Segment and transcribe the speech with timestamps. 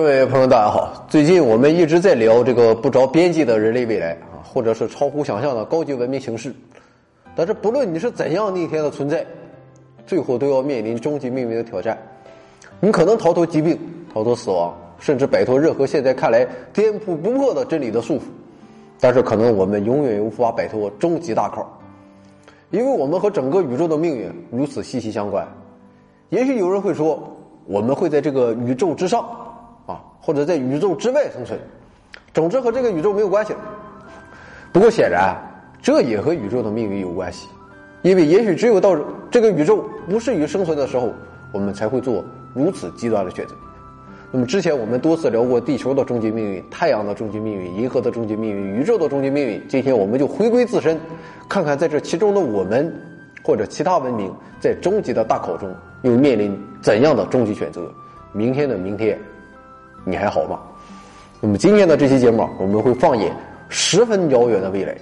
[0.00, 1.04] 各位朋友，大家好。
[1.10, 6.54] 最近我们一直在聊这个不着边际的人类未来啊，或者是超乎想象的高级文明形式。
[7.36, 9.22] 但是不论你是怎样逆天的存在，
[10.06, 11.98] 最后都要面临终极命运的挑战。
[12.80, 13.78] 你可能逃脱疾病，
[14.10, 18.22] 逃脱死亡，甚至摆脱任何现在看来颠扑不破的真理的束缚。
[18.98, 21.78] 但是可能我们永远无法摆脱终极大考，
[22.70, 25.46] 因为我们和整个宇宙的命运如此息息相关。
[26.30, 27.22] 也许有人会说，
[27.66, 29.22] 我们会在这个宇宙之上。
[29.90, 31.58] 啊或者在宇宙之外生存，
[32.32, 33.54] 总之和这个宇宙没有关系。
[34.72, 35.36] 不过显然，
[35.82, 37.48] 这也和宇宙的命运有关系，
[38.02, 38.96] 因为也许只有到
[39.30, 41.12] 这个宇宙不适于生存的时候，
[41.52, 43.54] 我们才会做如此极端的选择。
[44.30, 49.66] 那么之前我们多次聊过地球的终极命运、太阳的终极命运、银河的终极命运、宇宙的终极命运。
[49.68, 51.00] 今天我们就回归自身，
[51.48, 52.94] 看看在这其中的我们
[53.42, 57.90] 或者其他文明，在终极的大考中又面临怎样的终极选择。
[58.32, 59.18] 明天的明天。
[60.04, 60.58] 你还好吗？
[61.40, 63.34] 那么今天的这期节目，我们会放眼
[63.68, 64.94] 十分遥远的未来。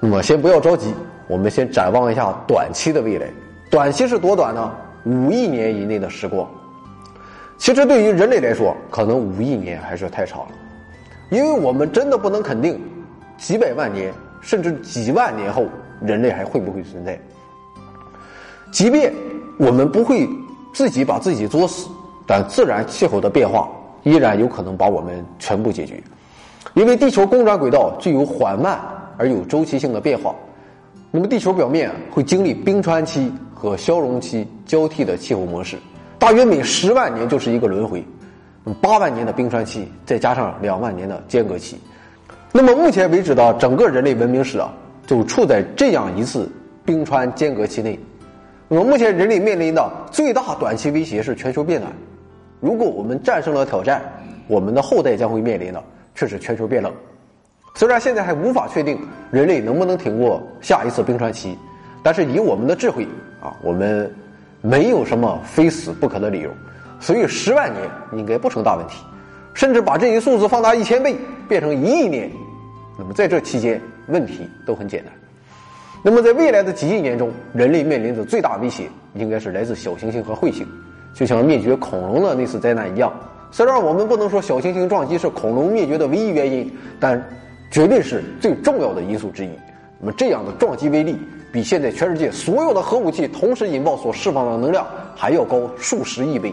[0.00, 0.92] 那么先不要着急，
[1.28, 3.26] 我们先展望一下短期的未来。
[3.70, 4.72] 短期是多短呢？
[5.04, 6.48] 五亿年以内的时光。
[7.56, 10.48] 其实对于人类来说，可能五亿年还是太长了，
[11.30, 12.80] 因为我们真的不能肯定
[13.38, 15.64] 几百万年甚至几万年后
[16.00, 17.18] 人类还会不会存在。
[18.72, 19.12] 即便
[19.58, 20.28] 我们不会
[20.72, 21.88] 自己把自己作死，
[22.26, 23.68] 但自然气候的变化。
[24.04, 26.00] 依然有可能把我们全部解决，
[26.74, 28.78] 因为地球公转轨道具有缓慢
[29.18, 30.34] 而有周期性的变化。
[31.10, 35.76] 那么，地球表面会经历冰川期和消融期交替的气候模式，
[36.18, 38.04] 大约每十万年就是一个轮回。
[38.80, 41.78] 八万年的冰川期，再加上两万年的间隔期，
[42.50, 44.72] 那么目前为止的整个人类文明史啊，
[45.06, 46.50] 就处在这样一次
[46.84, 47.98] 冰川间隔期内。
[48.68, 51.92] 那么，目前人类面临的最大短期威胁是全球变暖。
[52.64, 54.00] 如果我们战胜了挑战，
[54.48, 56.90] 我们的后代将会面临的却是全球变冷。
[57.74, 58.98] 虽然现在还无法确定
[59.30, 61.58] 人类能不能挺过下一次冰川期，
[62.02, 63.06] 但是以我们的智慧
[63.42, 64.10] 啊，我们
[64.62, 66.50] 没有什么非死不可的理由，
[67.00, 69.04] 所以十万年应该不成大问题。
[69.52, 71.14] 甚至把这一数字放大一千倍，
[71.46, 72.30] 变成一亿年，
[72.98, 75.12] 那么在这期间问题都很简单。
[76.02, 80.66] 那么在未来的几亿年中，人类面临的最大威胁应该是来自小行星和彗星。
[81.14, 83.12] 就像灭绝恐龙的那次灾难一样，
[83.52, 87.24] 虽然我们不能说小行星撞击是恐龙灭绝的唯一原因，但
[87.70, 89.48] 绝对是最重要的因素之一。
[90.00, 91.16] 那么这样的撞击威力，
[91.52, 96.52] 比现在全世界所有的核武器同时引爆所释放的能量还要高数十亿倍。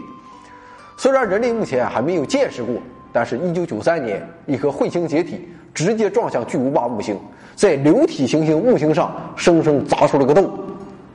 [0.96, 2.76] 虽然人类目前还没有见识过，
[3.12, 7.18] 但是1993年一颗彗星解体，直接撞向巨无霸木星，
[7.56, 10.48] 在流体行星木星上生生砸出了个洞，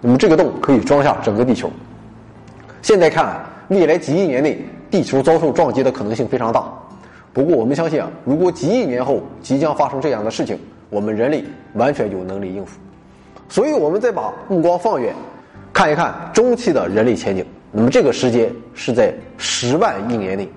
[0.01, 1.71] 那么这个洞可以装下整个地球。
[2.87, 3.37] 现在看，
[3.67, 4.57] 未来几亿年内，
[4.89, 6.71] 地球遭受撞击的可能性非常大。
[7.33, 10.57] 不过，我们相信啊，如果几亿年后即将发生这样的事情，
[10.89, 11.43] 我们人类
[11.73, 12.79] 完全有能力应付。
[13.49, 15.13] 所以，我们再把目光放远，
[15.73, 17.45] 看一看中期的人类前景。
[17.73, 20.47] 那么，这个时间是在十万亿年内，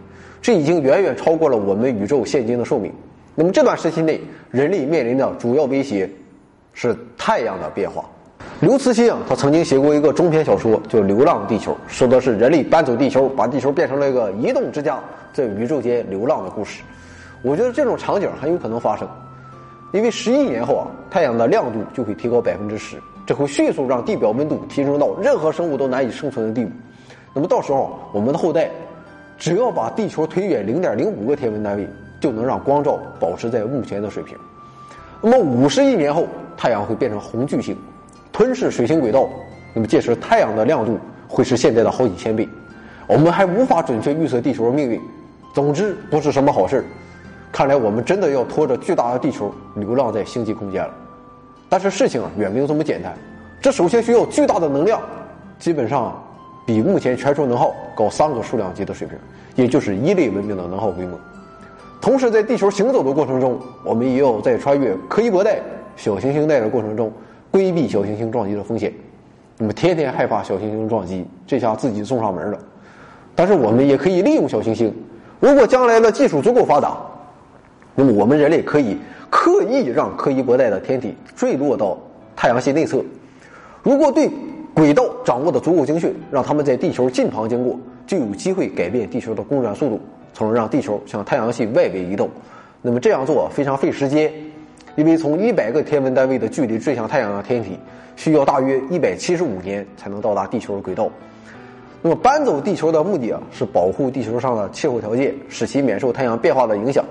[0.41, 2.93] 这已经远远超过了我们宇宙现今的寿命。
[3.35, 4.21] 那么，这段时期内，
[4.53, 6.09] 人类面临的主要威胁
[6.75, 8.09] 是太阳的变化。
[8.61, 15.01] 刘慈欣啊，他曾经写过一个中篇小说，叫《流浪地球》，说的是人类搬走地球，把地球变成了一个移动之家，
[15.33, 16.83] 在宇宙间流浪的故事。
[17.41, 19.09] 我觉得这种场景很有可能发生，
[19.93, 26.71] 因为十亿年后啊，太阳的亮度就会提高百分之十，这会迅速让地表温度提升到任何生物都难以生存的地步。
[27.33, 28.71] 那么到时候，我们的后代
[29.39, 31.89] 只要把地球推远零点零五个天文单位，
[32.21, 34.37] 就能让光照保持在目前的水平。
[35.23, 36.27] 那么五十亿年后，
[36.59, 37.75] 太阳会变成红巨星。
[38.41, 39.29] 吞噬水星轨道，
[39.75, 40.99] 那么届时太阳的亮度
[41.29, 42.49] 会是现在的好几千倍，
[43.07, 44.99] 我们还无法准确预测地球的命运。
[45.53, 46.85] 总之，不是什么好事儿
[47.53, 50.91] 看来我们真的要拖着巨大的地球流浪在星际空间了。
[51.69, 53.15] 但是事情啊，远没有这么简单。
[53.61, 55.03] 这首先需要巨大的能量，
[55.59, 56.19] 基本上
[56.65, 59.19] 比目前全球能耗高三个数量级的水平，
[59.55, 61.21] 也就是一类文明的能耗规模。
[62.01, 65.61] 同时，在地球行走的过程中，我们也要在穿越柯伊伯带
[65.95, 67.13] 小行星带的过程中。
[67.51, 68.93] 规避小行星撞击的风险，
[69.59, 72.59] 那么天天害怕小行星撞击，这下自己送上门了。
[73.35, 74.95] 但是我们也可以利用小行星，
[75.41, 76.97] 如果将来的技术足够发达，
[77.95, 78.97] 那么我们人类可以
[79.29, 81.99] 刻意让柯伊伯带的天体坠落到
[82.37, 83.03] 太阳系内侧。
[83.83, 84.31] 如果对
[84.73, 90.01] 轨道掌握的足够精确，让他们在地球近旁经过，就有机会改变地球的公转速度，
[90.33, 92.29] 从而让地球向太阳系外围移动。
[92.83, 94.33] 那么这样做非常费时间。
[95.01, 97.79] 因为从一百个天文单位的距离坠向太阳的天体，
[98.17, 101.09] 需要大约一百七十五年才能到达地球的轨道。
[102.03, 107.03] 那么搬走地球的目的啊，是保护地球上的气候条件，使其免受太阳变化的影响。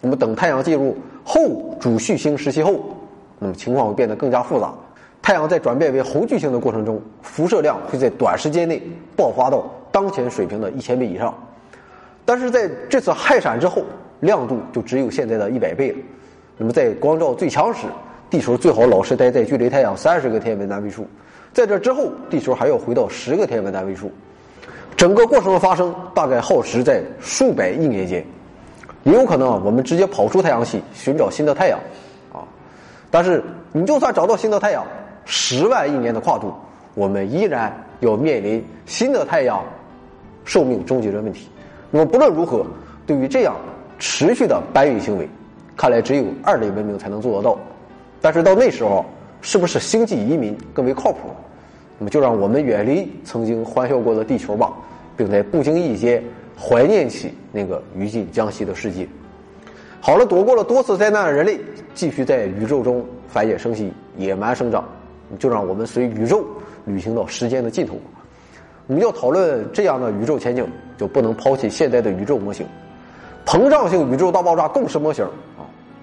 [0.00, 2.80] 那么等太阳进入后主序星时期后，
[3.38, 4.72] 那么情况会变得更加复杂。
[5.20, 8.80] 太阳在转变为红巨星的过程中，辐射量会在短时间内
[9.14, 9.62] 爆发到
[9.92, 11.34] 当前水平的一千倍以上。
[12.24, 13.82] 但是在这次氦闪之后，
[14.20, 15.98] 亮度就只有现在的一百倍了。
[16.56, 17.86] 那么在光照最强时，
[18.30, 21.06] 地球最好老是待在距离太阳三十个天文单位处。
[21.52, 24.10] 在这之后，地球还要回到十个天文单位处。
[24.96, 28.24] 整个过程的发生大概耗时在数百亿年间，
[29.04, 31.78] 也有可能我们直接跑出太阳系寻找新的太阳，
[32.32, 32.40] 啊，
[33.10, 34.82] 但是你就算找到新的太阳，
[35.26, 36.50] 十万亿年的跨度，
[36.94, 37.70] 我们依然
[38.00, 39.62] 要面临新的太阳
[40.46, 41.48] 寿命终结的问题。
[41.90, 42.64] 那么不论如何，
[43.06, 43.54] 对于这样
[43.98, 45.28] 持续的搬运行为，
[45.76, 47.58] 看来只有二类文明才能做得到。
[48.20, 49.04] 但是到那时候，
[49.42, 51.18] 是不是星际移民更为靠谱？
[51.98, 54.72] 那么就让我们远离曾经欢笑过的地球吧，
[55.16, 56.22] 并在不经意间
[56.58, 59.06] 怀念起那个于尽将息的世界。
[60.00, 61.60] 好了，躲过了多次灾难的人类，
[61.94, 64.84] 继续在宇宙中繁衍生息、野蛮生长。
[65.40, 66.44] 就让我们随宇宙
[66.84, 67.98] 旅行到时间的尽头。
[68.86, 70.64] 我们要讨论这样的宇宙前景，
[70.96, 72.64] 就不能抛弃现在的宇宙模型——
[73.44, 75.26] 膨胀性宇宙大爆炸共识模型。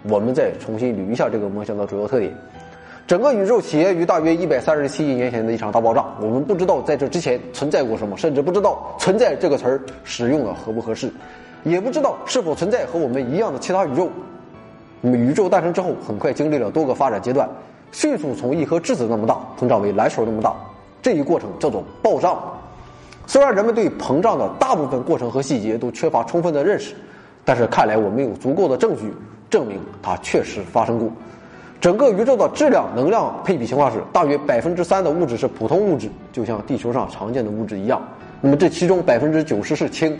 [0.09, 2.33] 我们再重新捋一下这个模型的主要特点。
[3.05, 6.05] 整个宇宙起源于大约一百三十七亿年前的一场大爆炸。
[6.21, 11.11] 我们不知道在这之前存在过什么，甚至不知道“存在”这个词儿使用的合不合适，
[11.63, 14.09] 也不知道是否存在和我们一样的其他宇宙。
[15.01, 17.49] 那么，宇宙诞生之后，很快经历了多个发展阶段，
[17.91, 20.55] 迅速从一颗质子那么大膨胀为篮球那么大。
[21.01, 22.37] 这一过程叫做爆炸。
[23.27, 26.93] 虽然人们对膨胀的大部分过程和细节都缺乏充分的认识，
[27.43, 29.13] 但是看来我们有足够的证据
[29.53, 31.07] 证明它确实发生过。
[31.79, 38.01] 整个宇宙的质量能量配比情况是，大约百分之三的物质是普通物质，就像地球上常见的物质一样。
[38.41, 40.17] 那么这其中百分之九十是氢。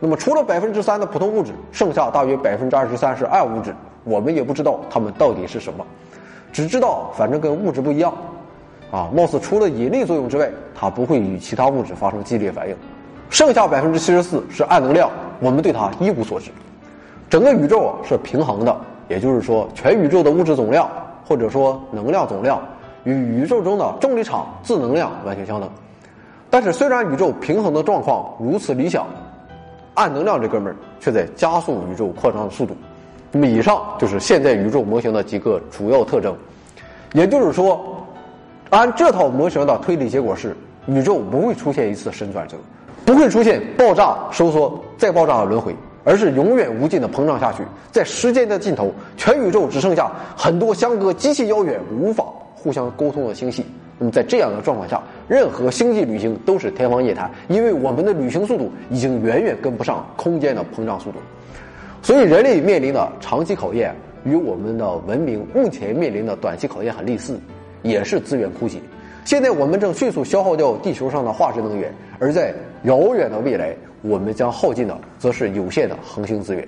[0.00, 3.74] 那么除了百分之三的普通物质，剩下大约百分之二十三是暗物质。
[4.04, 5.84] 我们也不知道它们到底是什么，
[6.50, 8.10] 只知道反正跟物质不一样。
[8.90, 12.74] 啊，貌似除了引力作用之外，它不会与其他物质发生激烈反应。
[13.28, 16.50] 剩下百分之七十四是暗能量，我们对它一无所知。
[17.28, 18.76] 整个宇宙啊是平衡的。
[19.08, 20.86] 也就是说，全宇宙的物质总量
[21.26, 22.60] 或者说能量总量
[23.04, 25.70] 与宇宙中的重力场自能量完全相等。
[26.50, 29.06] 但是，虽然宇宙平衡的状况如此理想，
[29.94, 32.76] 暗能量这哥们儿却在加速宇宙扩张的速度。
[33.32, 36.36] 那么，以上就是现在宇宙模型的几个主要特征。
[37.14, 37.80] 也就是说，
[38.68, 40.54] 按这套模型的推理结果是，
[40.86, 42.58] 宇宙不会出现一次神转折，
[43.06, 45.74] 不会出现爆炸、收缩、再爆炸的轮回。
[46.08, 47.62] 而是永远无尽的膨胀下去，
[47.92, 52.24] 在时间的尽头，全宇宙只剩下很多相隔极其遥远、无法
[52.54, 53.62] 互相沟通的星系。
[53.98, 61.18] 那么，在这样的状况下，任何星际旅行都是天方夜谭，因为我们的旅行速度已经远远跟不上空间的膨胀速度。
[62.00, 63.94] 所以，人类面临的长期考验
[64.24, 67.38] 与我们的文明目前面临的短期考验很类似，
[67.82, 68.78] 也是资源枯竭。
[69.28, 76.66] 现在我们正迅速消耗掉地球上的化石能源，而在遥远的未来，我们将耗尽的则是有限的恒星资源。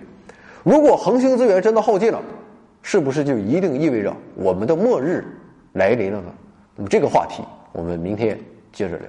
[0.62, 2.20] 如果恒星资源真的耗尽了，
[2.82, 5.24] 是不是就一定意味着我们的末日
[5.72, 6.26] 来临了呢？
[6.76, 7.42] 那么这个话题，
[7.72, 8.38] 我们明天
[8.74, 9.06] 接着聊。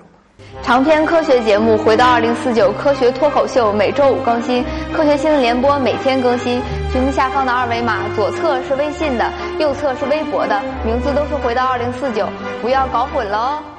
[0.63, 6.61] 长篇科学节目《回到二零四九科学脱口秀》每周五更新，科学新闻联播每天更新。
[6.91, 12.25] 屏幕下方的二维码，左侧是微信的，右侧是微博的，名字都是《回到二零四九》，
[12.61, 13.70] 不要搞混了哦。